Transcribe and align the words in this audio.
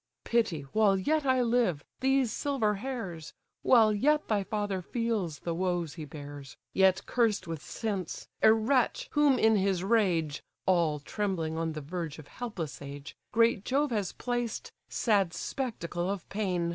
Pity, 0.23 0.61
while 0.73 0.97
yet 0.97 1.27
I 1.27 1.43
live, 1.43 1.85
these 1.99 2.31
silver 2.31 2.73
hairs; 2.77 3.33
While 3.61 3.93
yet 3.93 4.27
thy 4.29 4.43
father 4.43 4.81
feels 4.81 5.37
the 5.37 5.53
woes 5.53 5.93
he 5.93 6.05
bears, 6.05 6.57
Yet 6.73 7.05
cursed 7.05 7.45
with 7.45 7.61
sense! 7.61 8.27
a 8.41 8.51
wretch, 8.51 9.09
whom 9.11 9.37
in 9.37 9.57
his 9.57 9.83
rage 9.83 10.41
(All 10.65 10.97
trembling 10.99 11.55
on 11.55 11.73
the 11.73 11.81
verge 11.81 12.17
of 12.17 12.29
helpless 12.29 12.81
age) 12.81 13.15
Great 13.31 13.63
Jove 13.63 13.91
has 13.91 14.11
placed, 14.11 14.71
sad 14.89 15.35
spectacle 15.35 16.09
of 16.09 16.27
pain! 16.29 16.69